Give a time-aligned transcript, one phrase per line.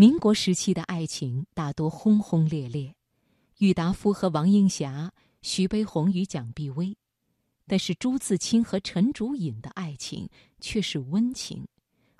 [0.00, 2.94] 民国时期的爱情大多轰轰烈烈，
[3.58, 6.96] 郁达夫和王映霞，徐悲鸿与蒋碧薇，
[7.66, 10.30] 但是朱自清和陈竹隐的爱情
[10.60, 11.66] 却是温情，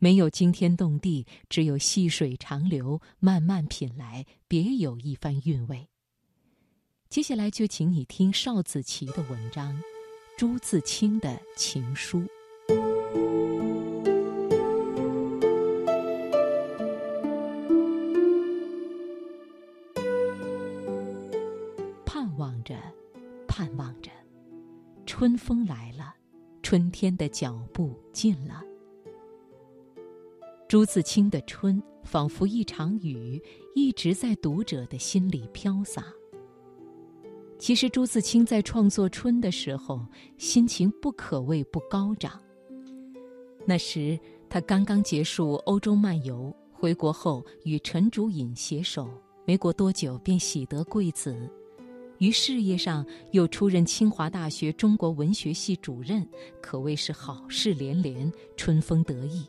[0.00, 5.86] 没有惊天动地，只有细水长流，慢慢品来，别有一番韵味。
[7.08, 9.72] 接下来就请你听邵子琪的文章
[10.36, 12.18] 《朱自清的情书》。
[23.76, 24.10] 望着，
[25.06, 26.14] 春风来了，
[26.62, 28.62] 春天的脚步近了。
[30.68, 33.42] 朱自清的春，仿佛一场雨，
[33.74, 36.04] 一直在读者的心里飘洒。
[37.58, 40.00] 其实，朱自清在创作《春》的时候，
[40.38, 42.40] 心情不可谓不高涨。
[43.66, 44.18] 那时，
[44.48, 49.10] 他刚刚结束欧洲漫游，回国后与陈竹隐携手，
[49.44, 51.36] 没过多久便喜得贵子。
[52.20, 56.26] 于事业上又出任清华大学中国文学系主任，
[56.60, 59.46] 可谓是好事连连，春风得意。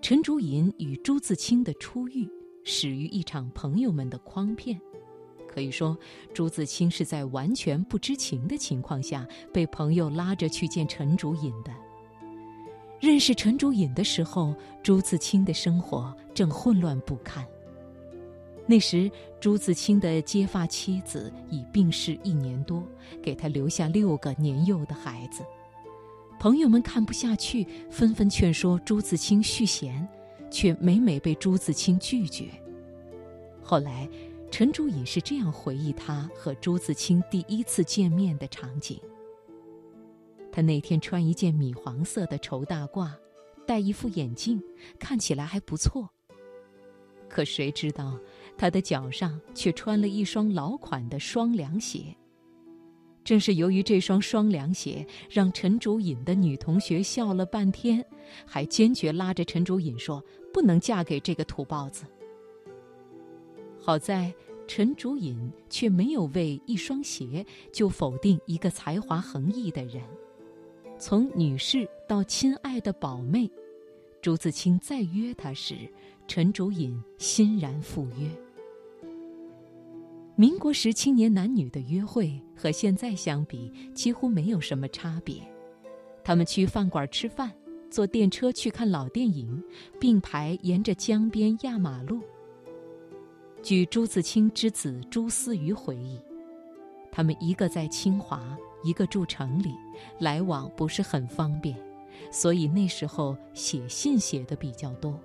[0.00, 2.30] 陈竹隐与朱自清的初遇
[2.62, 4.80] 始于一场朋友们的诓骗，
[5.48, 5.98] 可以说
[6.32, 11.72] 朱自清是在完全不知情的情况下被朋友拉着去见陈竹隐的。
[13.00, 17.44] 认识陈竹隐的时候，朱自清的生活正混乱不堪。
[18.66, 19.08] 那时，
[19.40, 22.82] 朱自清的结发妻子已病逝一年多，
[23.22, 25.44] 给他留下六个年幼的孩子。
[26.40, 30.06] 朋友们看不下去，纷纷劝说朱自清续弦，
[30.50, 32.50] 却每每被朱自清拒绝。
[33.62, 34.08] 后来，
[34.50, 39.00] 陈竹隐是这样回忆他和朱自清第一次见面的场景：
[40.50, 43.12] 他那天穿一件米黄色的绸大褂，
[43.64, 44.60] 戴一副眼镜，
[44.98, 46.10] 看起来还不错。
[47.28, 48.16] 可谁知道？
[48.56, 52.16] 他的脚上却穿了一双老款的双凉鞋。
[53.24, 58.04] 正是由于这双双凉鞋，让陈竹隐的女同学笑了半天，
[58.46, 62.04] 还坚决拉着陈竹隐说：“不能嫁给这个土包子。”
[63.82, 64.32] 好在
[64.68, 70.02] 陈竹隐却没有为一双鞋就否定一个才华横溢的人。
[70.96, 73.50] 从女士到亲爱的宝妹，
[74.22, 75.74] 朱自清再约她时，
[76.28, 78.30] 陈竹隐欣然赴约。
[80.38, 85.36] 民国时青年男女的约会和现在相比几乎没有什么差别，
[86.22, 87.50] 他们去饭馆吃饭，
[87.90, 89.64] 坐电车去看老电影，
[89.98, 92.20] 并排沿着江边压马路。
[93.62, 96.20] 据朱自清之子朱思余回忆，
[97.10, 99.72] 他们一个在清华，一个住城里，
[100.20, 101.74] 来往不是很方便，
[102.30, 105.18] 所以那时候写信写的比较多。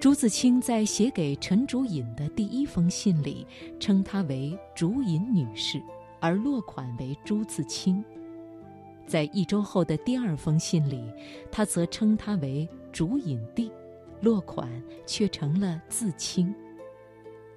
[0.00, 3.44] 朱自清在写给陈竹隐的第一封信里，
[3.80, 5.82] 称她为竹隐女士，
[6.20, 8.04] 而落款为朱自清。
[9.08, 11.02] 在一周后的第二封信里，
[11.50, 13.72] 他则称她为竹隐弟，
[14.20, 14.70] 落款
[15.04, 16.54] 却成了自清。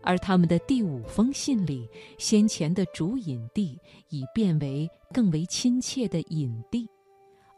[0.02, 1.88] 而他们的第五封信里，
[2.18, 3.78] 先前的竹隐弟
[4.10, 6.90] 已变为更为亲切的隐弟，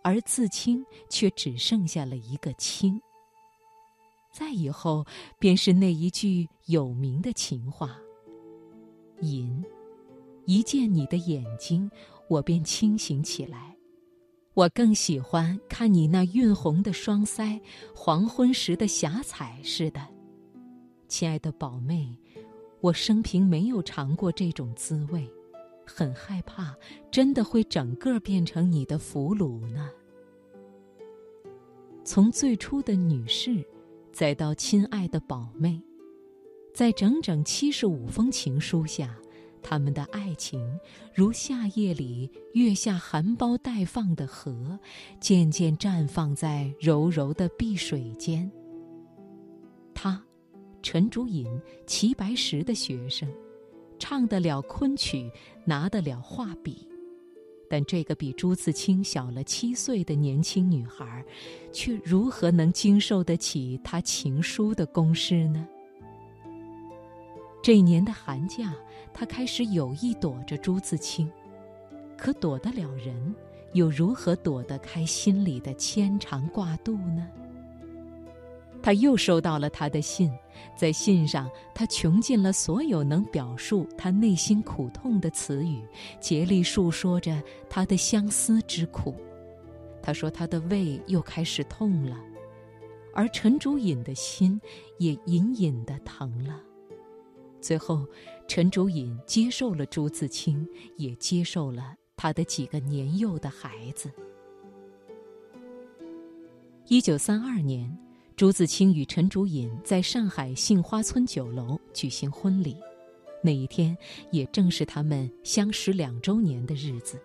[0.03, 3.01] 而自清却只剩下了一个清。
[4.33, 5.05] 再以后，
[5.37, 7.95] 便是那一句有名的情话
[9.21, 9.63] ：“隐，
[10.45, 11.87] 一见你的眼睛，
[12.27, 13.77] 我便清醒起来。
[14.55, 17.61] 我更喜欢看你那晕红的双腮，
[17.93, 20.01] 黄昏时的霞彩似的。
[21.07, 22.17] 亲爱的宝妹，
[22.81, 25.29] 我生平没有尝过这种滋味，
[25.85, 26.75] 很害怕，
[27.11, 29.91] 真的会整个变成你的俘虏呢。
[32.03, 33.63] 从最初的女士。”
[34.13, 35.81] 再到亲爱的宝妹，
[36.71, 39.17] 在整整七十五封情书下，
[39.63, 40.61] 他们的爱情
[41.15, 44.77] 如夏夜里月下含苞待放的荷，
[45.19, 48.49] 渐渐绽放在柔柔的碧水间。
[49.95, 50.23] 他，
[50.83, 51.47] 陈竹隐，
[51.87, 53.27] 齐白石的学生，
[53.97, 55.27] 唱得了昆曲，
[55.65, 56.87] 拿得了画笔。
[57.73, 61.25] 但这个比朱自清小了七岁的年轻女孩，
[61.71, 65.67] 却如何能经受得起他情书的攻势呢？
[67.63, 68.75] 这一年的寒假，
[69.11, 71.27] 他开始有意躲着朱自清，
[72.15, 73.33] 可躲得了人，
[73.73, 77.27] 又如何躲得开心里的牵肠挂肚呢？
[78.83, 80.29] 他又收到了他的信，
[80.75, 85.81] 在信上，他穷尽了所有能表述他内心苦痛的词语，
[86.19, 89.15] 竭力述说着他的相思之苦。
[90.01, 92.19] 他说他的胃又开始痛了，
[93.13, 94.59] 而陈竹隐的心
[94.99, 96.61] 也隐隐的疼了。
[97.61, 98.05] 最后，
[98.49, 104.11] 陈竹隐接受了朱自清，也接受了他的几个年幼的孩子。
[106.87, 107.97] 一九三二年，
[108.43, 112.75] 朱自清与陈竹隐在上海杏花村酒楼举行婚礼，
[113.41, 113.97] 那一天
[114.31, 117.17] 也正是他们相识两周年的日子。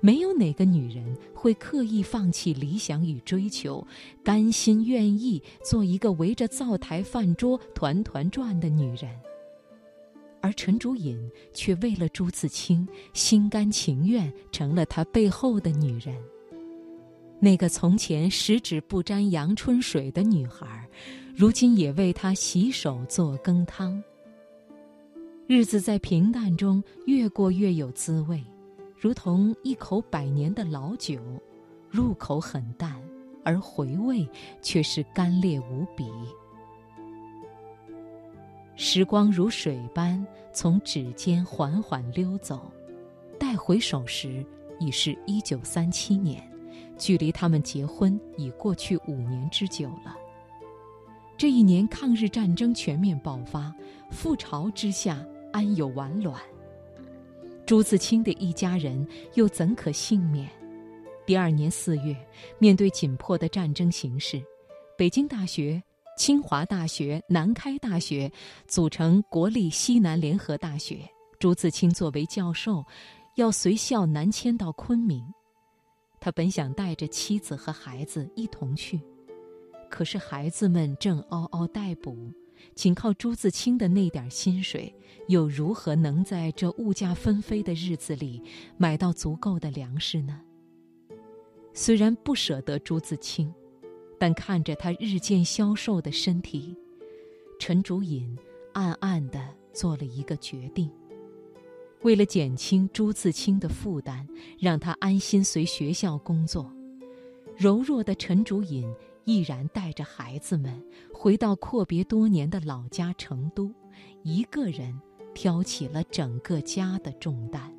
[0.00, 3.86] 没有哪个女人会刻意放弃理想与追求，
[4.24, 9.08] 甘心愿意做一个围着灶台饭桌团团转的女人。
[10.40, 11.16] 而陈竹隐
[11.54, 16.20] 却为了朱自清，心甘情愿成了他背后的女人。
[17.38, 20.88] 那个从前十指不沾阳春水的女孩，
[21.34, 24.02] 如今也为他洗手做羹汤。
[25.46, 28.42] 日子在平淡中越过越有滋味。
[28.98, 31.20] 如同一口百年的老酒，
[31.90, 33.00] 入口很淡，
[33.44, 34.26] 而回味
[34.62, 36.10] 却是干裂无比。
[38.74, 42.72] 时光如水般从指尖缓缓溜走，
[43.38, 44.44] 待回首时
[44.80, 46.42] 已是一九三七年，
[46.98, 50.16] 距离他们结婚已过去五年之久了。
[51.38, 53.74] 这一年，抗日战争全面爆发，
[54.10, 55.22] 覆巢之下，
[55.52, 56.40] 安有完卵？
[57.66, 60.48] 朱自清的一家人又怎可幸免？
[61.26, 62.16] 第二年四月，
[62.58, 64.42] 面对紧迫的战争形势，
[64.96, 65.82] 北京大学、
[66.16, 68.32] 清华大学、南开大学
[68.66, 71.00] 组成国立西南联合大学。
[71.38, 72.82] 朱自清作为教授，
[73.34, 75.22] 要随校南迁到昆明。
[76.20, 79.00] 他本想带着妻子和孩子一同去，
[79.90, 82.32] 可是孩子们正嗷嗷待哺。
[82.74, 84.94] 仅靠朱自清的那点薪水，
[85.28, 88.42] 又如何能在这物价纷飞的日子里
[88.78, 90.40] 买到足够的粮食呢？
[91.74, 93.52] 虽然不舍得朱自清，
[94.18, 96.74] 但看着他日渐消瘦的身体，
[97.58, 98.34] 陈竹隐
[98.72, 100.90] 暗暗地做了一个决定：
[102.02, 104.26] 为了减轻朱自清的负担，
[104.58, 106.72] 让他安心随学校工作，
[107.56, 108.86] 柔弱的陈竹隐。
[109.28, 110.80] 毅然带着孩子们
[111.12, 113.74] 回到阔别多年的老家成都，
[114.22, 114.96] 一个人
[115.34, 117.74] 挑起了整个家的重担。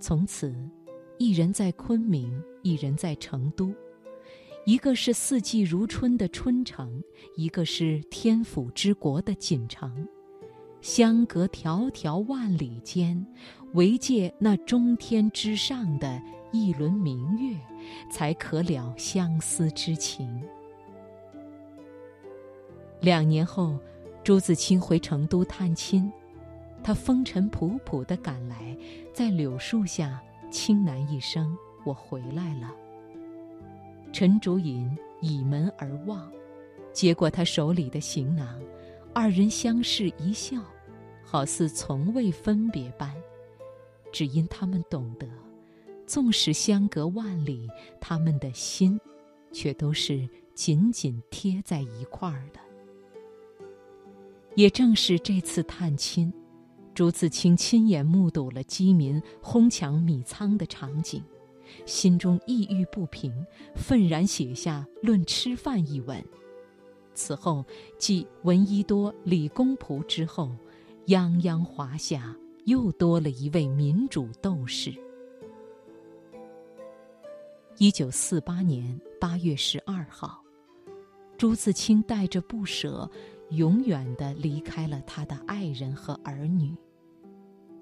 [0.00, 0.52] 从此，
[1.16, 3.72] 一人在昆明，一人在成都，
[4.66, 7.00] 一个是四季如春的春城，
[7.36, 10.04] 一个是天府之国的锦城，
[10.84, 13.26] 相隔迢迢万里间，
[13.72, 16.20] 唯借那中天之上的。
[16.52, 17.58] 一轮明月，
[18.12, 20.40] 才可了相思之情。
[23.00, 23.78] 两年后，
[24.22, 26.12] 朱自清回成都探亲，
[26.82, 28.76] 他风尘仆仆地赶来，
[29.12, 32.70] 在柳树下轻喃一声：“我回来了。”
[34.12, 36.30] 陈竹隐倚门而望，
[36.92, 38.60] 接过他手里的行囊，
[39.14, 40.60] 二人相视一笑，
[41.22, 43.14] 好似从未分别般，
[44.12, 45.28] 只因他们懂得。
[46.04, 47.68] 纵使相隔万里，
[48.00, 49.00] 他们的心，
[49.52, 52.60] 却都是紧紧贴在一块儿的。
[54.56, 56.32] 也正是这次探亲，
[56.92, 61.22] 朱自清亲眼目睹了饥民哄抢米仓的场景，
[61.86, 63.32] 心中抑郁不平，
[63.76, 66.22] 愤然写下《论吃饭》一文。
[67.24, 67.64] 此后，
[67.98, 70.50] 继闻一多、李公仆之后，
[71.06, 74.94] 泱泱华夏又多了一位民主斗士。
[77.78, 80.44] 一九四八年八月十二号，
[81.38, 83.10] 朱自清带着不舍，
[83.52, 86.76] 永远的离开了他的爱人和儿女。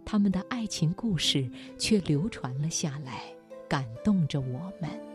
[0.05, 3.25] 他们的爱情故事却流传了下来，
[3.69, 5.12] 感动着我们。